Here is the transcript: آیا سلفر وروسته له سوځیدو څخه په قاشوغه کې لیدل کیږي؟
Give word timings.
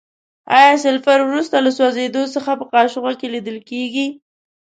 آیا 0.57 0.73
سلفر 0.85 1.19
وروسته 1.23 1.55
له 1.65 1.71
سوځیدو 1.77 2.23
څخه 2.35 2.51
په 2.59 2.65
قاشوغه 2.73 3.11
کې 3.19 3.27
لیدل 3.35 3.57
کیږي؟ 3.69 4.07